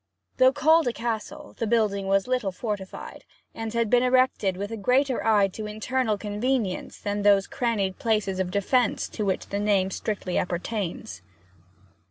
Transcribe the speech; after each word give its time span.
Though 0.37 0.51
called 0.51 0.87
a 0.87 0.93
castle, 0.93 1.53
the 1.59 1.67
building 1.67 2.07
was 2.07 2.25
little 2.25 2.51
fortified, 2.51 3.23
and 3.53 3.71
had 3.71 3.87
been 3.87 4.01
erected 4.01 4.57
with 4.57 4.81
greater 4.81 5.23
eye 5.23 5.47
to 5.49 5.67
internal 5.67 6.17
convenience 6.17 6.97
than 6.97 7.21
those 7.21 7.45
crannied 7.47 7.99
places 7.99 8.39
of 8.39 8.49
defence 8.49 9.07
to 9.09 9.23
which 9.23 9.49
the 9.49 9.59
name 9.59 9.91
strictly 9.91 10.39
appertains. 10.39 11.21